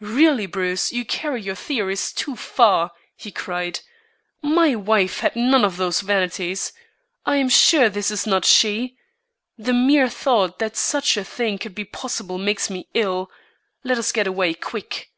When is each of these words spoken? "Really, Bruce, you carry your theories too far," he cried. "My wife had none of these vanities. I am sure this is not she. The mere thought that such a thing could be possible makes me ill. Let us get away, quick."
"Really, 0.00 0.44
Bruce, 0.44 0.92
you 0.92 1.06
carry 1.06 1.40
your 1.40 1.54
theories 1.54 2.12
too 2.12 2.36
far," 2.36 2.92
he 3.16 3.30
cried. 3.32 3.80
"My 4.42 4.74
wife 4.74 5.20
had 5.20 5.34
none 5.36 5.64
of 5.64 5.78
these 5.78 6.02
vanities. 6.02 6.74
I 7.24 7.36
am 7.36 7.48
sure 7.48 7.88
this 7.88 8.10
is 8.10 8.26
not 8.26 8.44
she. 8.44 8.98
The 9.56 9.72
mere 9.72 10.10
thought 10.10 10.58
that 10.58 10.76
such 10.76 11.16
a 11.16 11.24
thing 11.24 11.56
could 11.56 11.74
be 11.74 11.86
possible 11.86 12.36
makes 12.36 12.68
me 12.68 12.88
ill. 12.92 13.30
Let 13.84 13.96
us 13.96 14.12
get 14.12 14.26
away, 14.26 14.52
quick." 14.52 15.10